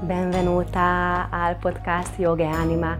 [0.00, 2.96] Benvenuta al podcast Yoga e Anima,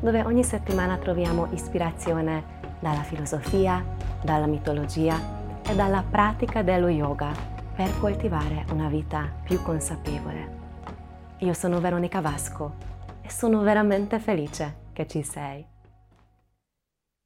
[0.00, 3.84] dove ogni settimana troviamo ispirazione dalla filosofia,
[4.20, 5.16] dalla mitologia
[5.62, 7.32] e dalla pratica dello yoga
[7.72, 10.58] per coltivare una vita più consapevole.
[11.38, 12.74] Io sono Veronica Vasco
[13.22, 15.64] e sono veramente felice che ci sei.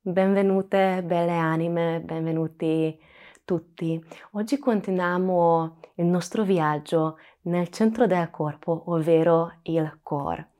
[0.02, 3.00] Benvenute belle anime, benvenuti
[3.44, 4.02] tutti.
[4.32, 10.50] Oggi continuiamo il nostro viaggio nel centro del corpo, ovvero il core.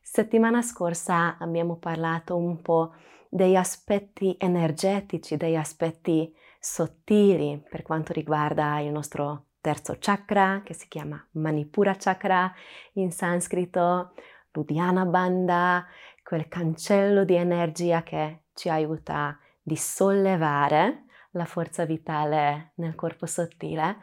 [0.00, 2.92] Settimana scorsa abbiamo parlato un po'
[3.28, 10.88] degli aspetti energetici, degli aspetti sottili per quanto riguarda il nostro terzo chakra, che si
[10.88, 12.52] chiama Manipura chakra
[12.94, 14.12] in sanscrito,
[14.52, 15.86] l'Uddiyana Bandha,
[16.22, 23.98] quel cancello di energia che ci aiuta di sollevare la forza vitale nel corpo sottile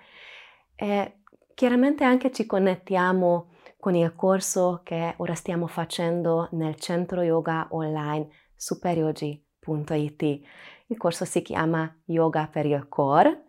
[0.76, 1.20] e
[1.56, 8.28] chiaramente anche ci connettiamo con il corso che ora stiamo facendo nel centro yoga online
[8.56, 10.22] superyogi.it.
[10.88, 13.46] Il corso si chiama Yoga per il Core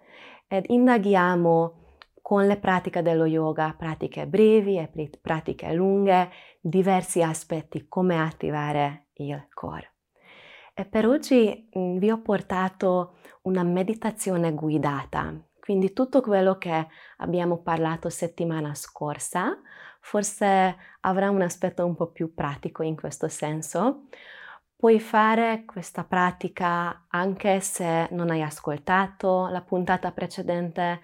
[0.46, 1.84] ed indaghiamo
[2.22, 9.46] con le pratiche dello yoga, pratiche brevi e pratiche lunghe, diversi aspetti come attivare il
[9.52, 9.94] core.
[10.74, 16.86] E per oggi vi ho portato una meditazione guidata, quindi tutto quello che
[17.16, 19.60] abbiamo parlato settimana scorsa
[19.98, 24.04] forse avrà un aspetto un po' più pratico in questo senso.
[24.76, 31.00] Puoi fare questa pratica anche se non hai ascoltato la puntata precedente,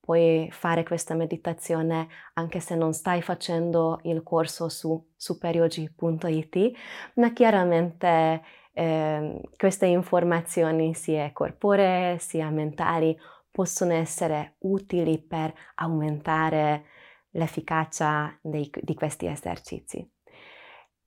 [0.00, 6.70] puoi fare questa meditazione anche se non stai facendo il corso su superyogi.it,
[7.16, 8.42] ma chiaramente
[8.72, 13.14] eh, queste informazioni sia corporee sia mentali
[13.56, 16.84] possono essere utili per aumentare
[17.30, 20.06] l'efficacia dei, di questi esercizi.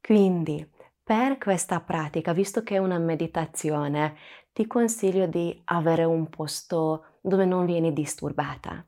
[0.02, 0.68] Quindi,
[1.04, 4.16] per questa pratica, visto che è una meditazione,
[4.52, 8.84] ti consiglio di avere un posto dove non vieni disturbata.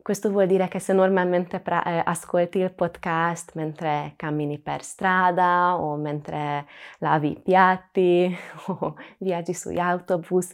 [0.00, 5.76] Questo vuol dire che se normalmente pra- eh, ascolti il podcast mentre cammini per strada
[5.76, 6.66] o mentre
[6.98, 8.32] lavi i piatti
[8.68, 10.52] o viaggi sugli autobus,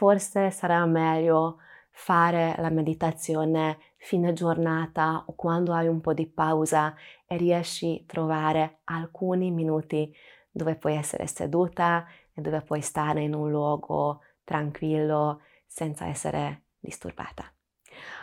[0.00, 1.58] forse sarà meglio
[1.90, 6.94] fare la meditazione fine giornata o quando hai un po' di pausa
[7.26, 10.10] e riesci a trovare alcuni minuti
[10.50, 17.52] dove puoi essere seduta e dove puoi stare in un luogo tranquillo senza essere disturbata.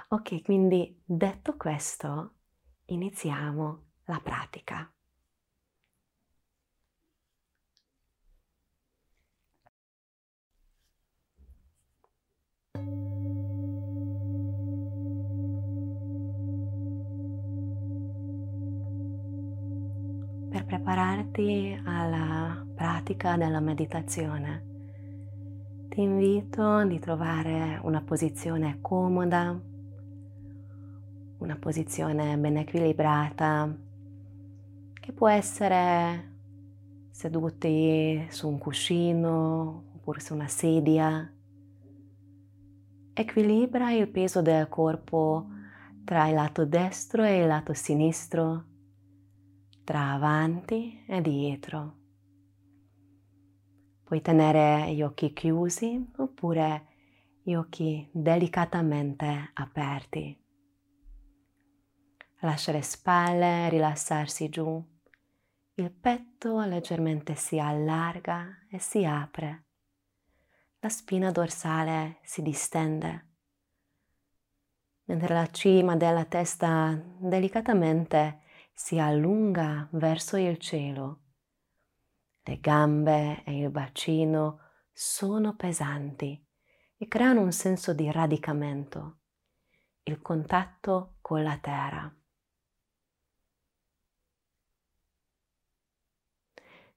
[0.08, 2.32] Ok, quindi detto questo,
[2.86, 4.92] iniziamo la pratica.
[20.58, 24.66] Per prepararti alla pratica della meditazione,
[25.88, 29.56] ti invito di trovare una posizione comoda
[31.38, 33.72] una posizione ben equilibrata
[35.00, 36.32] che può essere
[37.12, 41.32] seduti su un cuscino oppure su una sedia.
[43.14, 45.50] Equilibra il peso del corpo
[46.04, 48.76] tra il lato destro e il lato sinistro,
[49.88, 51.96] tra avanti e dietro.
[54.04, 56.88] Puoi tenere gli occhi chiusi oppure
[57.42, 60.38] gli occhi delicatamente aperti.
[62.42, 64.86] Lascia le spalle rilassarsi giù.
[65.76, 69.68] Il petto leggermente si allarga e si apre.
[70.80, 73.28] La spina dorsale si distende,
[75.06, 78.42] mentre la cima della testa delicatamente
[78.80, 81.22] si allunga verso il cielo.
[82.44, 84.60] Le gambe e il bacino
[84.94, 86.48] sono pesanti
[86.96, 89.22] e creano un senso di radicamento,
[90.04, 92.16] il contatto con la terra.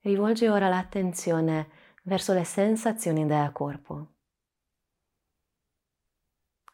[0.00, 1.71] Rivolgi ora l'attenzione
[2.03, 4.17] verso le sensazioni del corpo.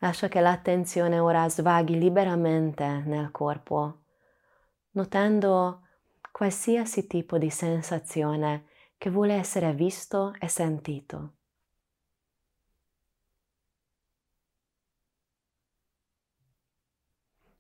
[0.01, 4.01] Lascia che l'attenzione ora svaghi liberamente nel corpo,
[4.97, 5.83] notando
[6.33, 8.67] qualsiasi tipo di sensazione
[8.99, 11.35] che vuole essere visto e sentito.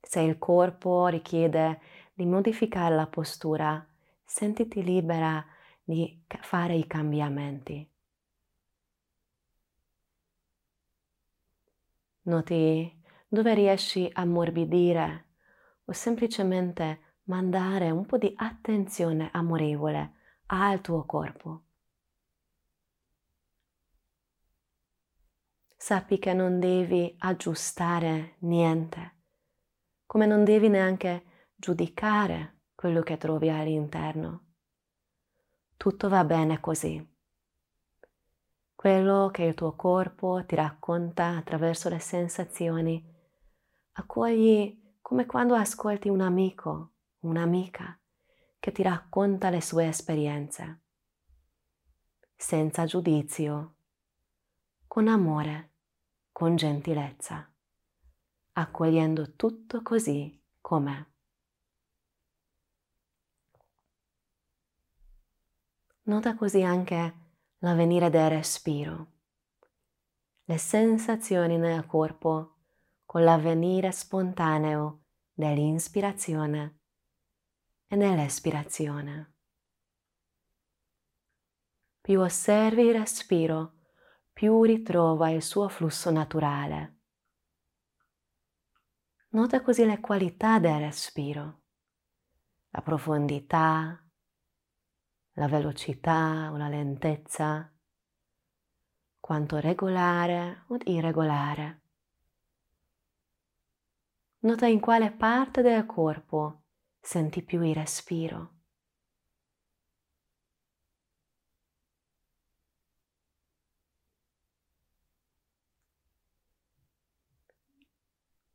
[0.00, 1.80] Se il corpo richiede
[2.14, 3.86] di modificare la postura,
[4.24, 5.44] sentiti libera
[5.82, 7.86] di fare i cambiamenti.
[12.22, 15.24] Noti dove riesci a ammorbidire
[15.84, 20.14] o semplicemente mandare un po' di attenzione amorevole
[20.46, 21.62] al tuo corpo.
[25.76, 29.14] Sappi che non devi aggiustare niente,
[30.04, 31.24] come non devi neanche
[31.54, 34.44] giudicare quello che trovi all'interno.
[35.76, 37.14] Tutto va bene così.
[38.74, 43.04] Quello che il tuo corpo ti racconta attraverso le sensazioni,
[43.92, 46.95] accogli come quando ascolti un amico,
[47.26, 47.98] un'amica
[48.58, 50.80] che ti racconta le sue esperienze,
[52.34, 53.76] senza giudizio,
[54.86, 55.72] con amore,
[56.32, 57.52] con gentilezza,
[58.52, 61.04] accogliendo tutto così com'è.
[66.02, 67.14] Nota così anche
[67.58, 69.12] l'avvenire del respiro,
[70.44, 72.58] le sensazioni nel corpo
[73.04, 76.78] con l'avvenire spontaneo dell'inspirazione
[77.88, 79.34] e nell'espirazione.
[82.00, 83.78] Più osservi il respiro,
[84.32, 86.94] più ritrova il suo flusso naturale.
[89.30, 91.62] Nota così le qualità del respiro,
[92.70, 94.02] la profondità,
[95.32, 97.72] la velocità o la lentezza,
[99.18, 101.82] quanto regolare o irregolare.
[104.38, 106.65] Nota in quale parte del corpo
[107.06, 108.54] senti più il respiro.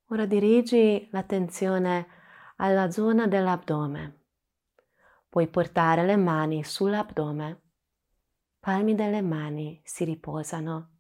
[0.08, 2.08] Ora dirigi l'attenzione
[2.58, 4.26] alla zona dell'addome.
[5.30, 7.62] Puoi portare le mani sull'addome.
[8.60, 10.98] Palmi delle mani si riposano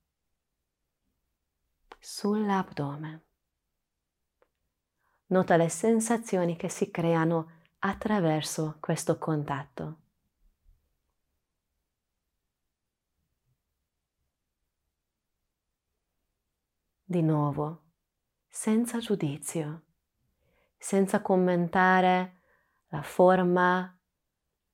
[1.99, 3.30] sull'addome.
[5.31, 9.99] Nota le sensazioni che si creano attraverso questo contatto.
[17.01, 17.83] Di nuovo,
[18.49, 19.83] senza giudizio,
[20.77, 22.41] senza commentare
[22.87, 23.97] la forma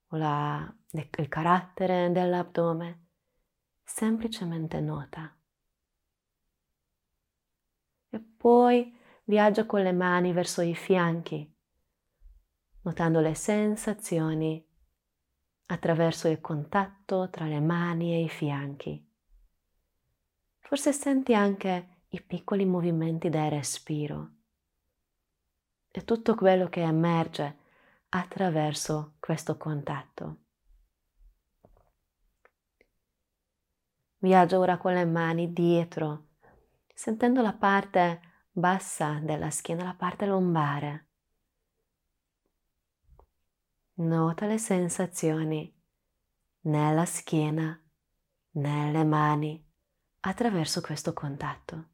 [0.08, 3.10] o la, il carattere dell'addome,
[3.84, 5.38] semplicemente nota.
[8.10, 8.97] E poi
[9.28, 11.54] viaggia con le mani verso i fianchi,
[12.84, 14.66] notando le sensazioni
[15.66, 19.06] attraverso il contatto tra le mani e i fianchi.
[20.60, 24.32] Forse senti anche i piccoli movimenti del respiro
[25.92, 27.58] e tutto quello che emerge
[28.10, 30.38] attraverso questo contatto.
[34.20, 36.28] Viaggio ora con le mani dietro,
[36.94, 38.27] sentendo la parte
[38.58, 41.10] bassa della schiena, la parte lombare.
[43.96, 45.72] Nota le sensazioni
[46.62, 47.80] nella schiena,
[48.52, 49.64] nelle mani,
[50.22, 51.90] attraverso questo contatto.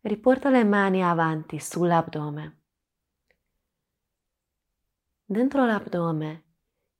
[0.00, 2.62] Riporta le mani avanti sull'addome.
[5.24, 6.44] Dentro l'addome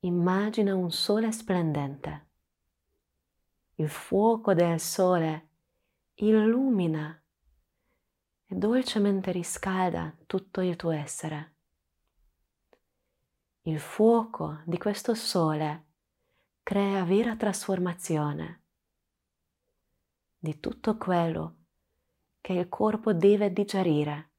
[0.00, 2.28] immagina un sole splendente.
[3.76, 5.48] Il fuoco del sole
[6.14, 7.20] illumina
[8.46, 11.54] e dolcemente riscalda tutto il tuo essere.
[13.62, 15.86] Il fuoco di questo sole
[16.62, 18.62] crea vera trasformazione
[20.38, 21.56] di tutto quello
[22.42, 24.32] che il corpo deve digerire,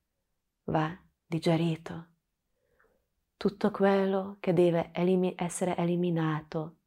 [0.66, 2.08] va digerito.
[3.36, 6.78] Tutto quello che deve elimi- essere eliminato,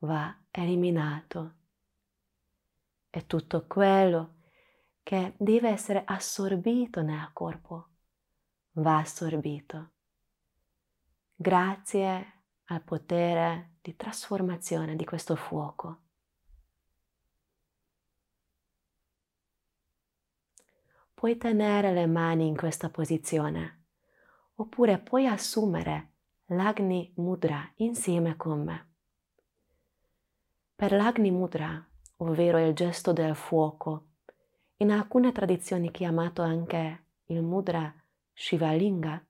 [0.00, 1.54] va eliminato.
[3.14, 4.38] E tutto quello
[5.04, 7.90] che deve essere assorbito nel corpo,
[8.72, 9.90] va assorbito.
[11.36, 16.00] Grazie al potere di trasformazione di questo fuoco.
[21.24, 23.84] puoi tenere le mani in questa posizione
[24.56, 26.10] oppure puoi assumere
[26.48, 28.92] l'Agni Mudra insieme con me.
[30.74, 31.82] Per l'Agni Mudra,
[32.16, 34.08] ovvero il gesto del fuoco,
[34.78, 37.92] in alcune tradizioni chiamato anche il Mudra
[38.32, 39.24] Shivalinga,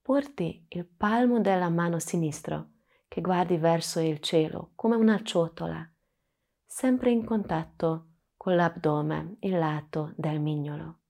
[0.00, 2.66] porti il palmo della mano sinistra
[3.06, 5.86] che guardi verso il cielo come una ciotola,
[6.64, 8.06] sempre in contatto
[8.36, 11.00] con l'addome, il lato del mignolo.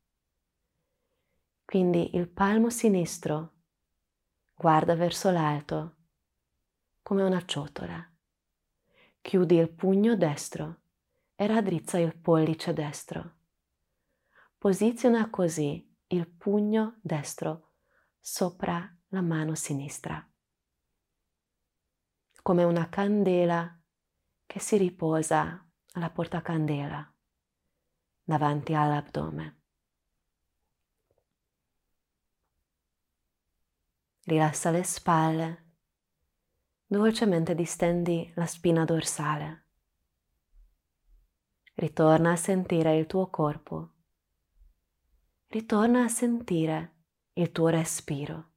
[1.64, 3.52] Quindi il palmo sinistro
[4.54, 5.96] guarda verso l'alto
[7.02, 8.10] come una ciotola.
[9.20, 10.80] Chiudi il pugno destro
[11.34, 13.36] e raddrizza il pollice destro.
[14.56, 17.72] Posiziona così il pugno destro
[18.18, 20.26] sopra la mano sinistra,
[22.42, 23.78] come una candela
[24.46, 27.14] che si riposa alla portacandela
[28.22, 29.60] davanti all'addome.
[34.24, 35.67] Rilassa le spalle,
[36.88, 39.66] dolcemente distendi la spina dorsale.
[41.74, 43.90] Ritorna a sentire il tuo corpo.
[45.48, 46.94] Ritorna a sentire
[47.34, 48.52] il tuo respiro.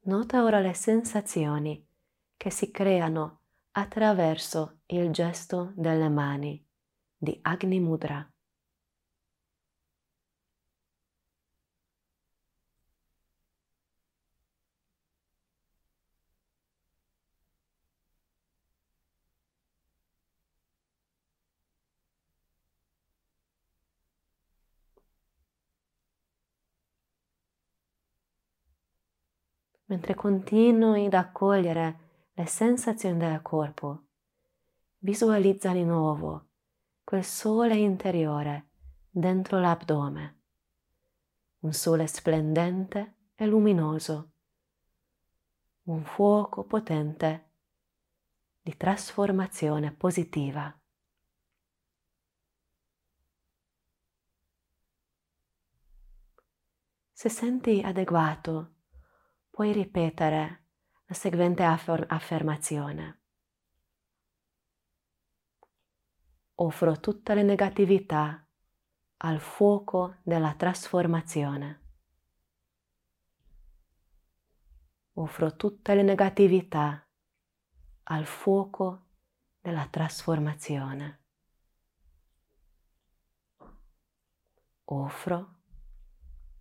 [0.00, 1.86] Nota ora le sensazioni
[2.38, 6.67] che si creano attraverso il gesto delle mani
[7.18, 8.30] di Agni Mudra.
[29.88, 31.98] mentre continui ad accogliere
[32.34, 34.04] le sensazioni del corpo,
[34.98, 36.47] visualizza di nuovo
[37.08, 38.68] quel sole interiore
[39.08, 40.40] dentro l'addome,
[41.60, 44.32] un sole splendente e luminoso,
[45.84, 47.52] un fuoco potente
[48.60, 50.78] di trasformazione positiva.
[57.10, 58.74] Se senti adeguato,
[59.48, 60.66] puoi ripetere
[61.06, 63.17] la seguente affermazione.
[66.60, 68.44] Offro tutte le negatività
[69.18, 71.82] al fuoco della trasformazione.
[75.12, 77.08] Offro tutte le negatività
[78.02, 79.06] al fuoco
[79.60, 81.22] della trasformazione.
[84.86, 85.60] Offro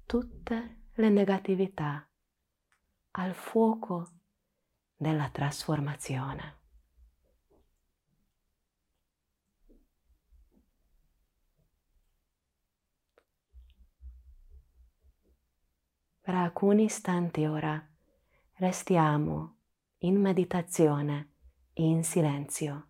[0.06, 2.08] tutte le negatività
[3.14, 4.12] al fuoco
[4.96, 6.66] della trasformazione.
[16.28, 17.82] Per alcuni istanti ora
[18.56, 19.60] restiamo
[20.00, 21.36] in meditazione
[21.72, 22.88] e in silenzio.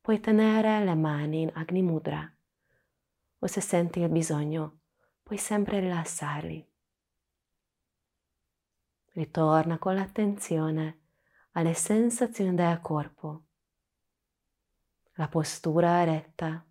[0.00, 2.28] Puoi tenere le mani in Agni Mudra
[3.38, 4.80] o se senti il bisogno
[5.22, 6.68] puoi sempre rilassarli.
[9.12, 11.02] Ritorna con l'attenzione
[11.52, 13.44] alle sensazioni del corpo,
[15.12, 16.66] la postura eretta,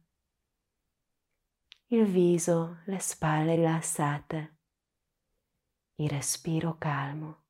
[1.86, 4.58] il viso, le spalle rilassate,
[6.00, 7.49] il respiro calmo.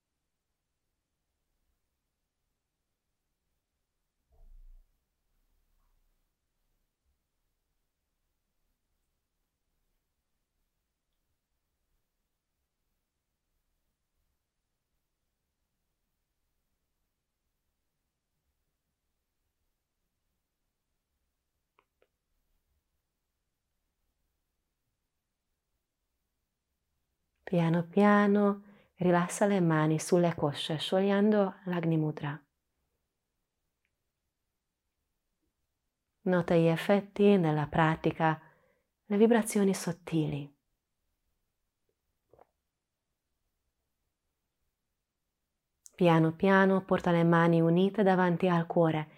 [27.49, 28.61] Piano piano
[28.97, 32.39] rilassa le mani sulle cosce, sciogliendo l'Agni Mudra.
[36.25, 38.39] Nota gli effetti della pratica,
[39.03, 40.55] le vibrazioni sottili.
[45.95, 49.09] Piano piano porta le mani unite davanti al cuore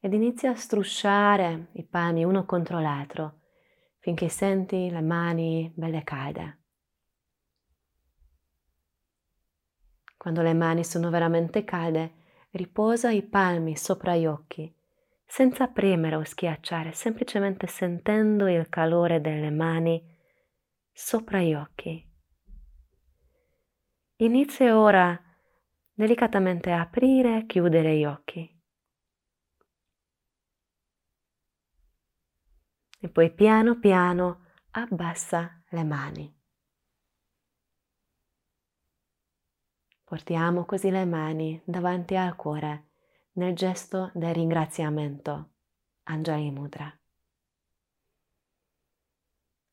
[0.00, 3.42] ed inizia a strusciare i palmi uno contro l'altro
[4.00, 6.65] finché senti le mani belle calde.
[10.26, 12.14] Quando le mani sono veramente calde,
[12.50, 14.74] riposa i palmi sopra gli occhi,
[15.24, 20.04] senza premere o schiacciare, semplicemente sentendo il calore delle mani
[20.90, 22.12] sopra gli occhi.
[24.16, 25.16] Inizia ora
[25.92, 28.62] delicatamente a aprire e chiudere gli occhi.
[32.98, 36.35] E poi piano piano abbassa le mani.
[40.06, 42.90] Portiamo così le mani davanti al cuore
[43.32, 45.54] nel gesto del ringraziamento.
[46.04, 46.96] Anjali Mudra.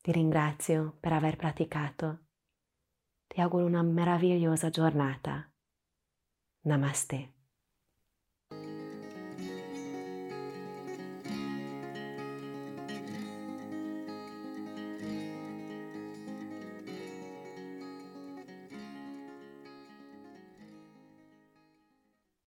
[0.02, 2.26] Ti ringrazio per aver praticato.
[3.28, 5.48] Ti auguro una meravigliosa giornata.
[6.62, 7.33] Namaste.